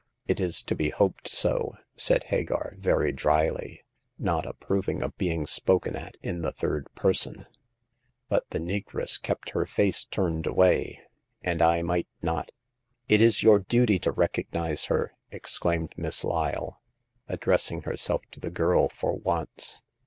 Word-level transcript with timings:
It 0.25 0.39
is 0.39 0.63
to 0.63 0.73
be 0.73 0.89
hoped 0.89 1.27
so," 1.27 1.75
said 1.95 2.23
Hagar, 2.23 2.73
very 2.79 3.11
dryly, 3.11 3.83
not 4.17 4.47
approving 4.47 5.03
of 5.03 5.15
being 5.15 5.45
spoken 5.45 5.95
at 5.95 6.17
in 6.23 6.41
the 6.41 6.51
third 6.51 6.87
person;" 6.95 7.45
but 8.27 8.49
the 8.49 8.57
negress 8.57 9.21
kept 9.21 9.51
her 9.51 9.67
face 9.67 10.03
turned 10.03 10.47
away, 10.47 11.01
and 11.43 11.61
I 11.61 11.83
might 11.83 12.07
not 12.19 12.49
""It 13.07 13.21
is 13.21 13.43
your 13.43 13.59
duty 13.59 13.99
to 13.99 14.11
recognize 14.11 14.85
her," 14.85 15.13
exclaimed 15.29 15.93
Miss 15.97 16.23
Lyle, 16.23 16.81
addressing 17.27 17.83
herself 17.83 18.23
to 18.31 18.39
the 18.39 18.49
girl 18.49 18.89
for 18.89 19.13
once. 19.13 19.83